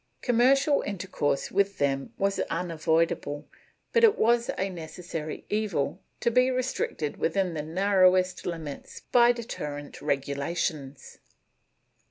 Commercial 0.23 0.81
intercourse 0.81 1.51
with 1.51 1.77
them 1.77 2.11
was 2.17 2.39
unavoidable, 2.49 3.47
but 3.93 4.03
it 4.03 4.17
was 4.17 4.49
a 4.57 4.67
necessary 4.67 5.45
evil, 5.47 6.01
to 6.21 6.31
be 6.31 6.49
restricted 6.49 7.17
within 7.17 7.53
the 7.53 7.61
narrowest 7.61 8.47
limits 8.47 9.01
by 9.11 9.31
deterrent 9.31 9.97
regu 9.99 10.35
lations. 10.35 11.19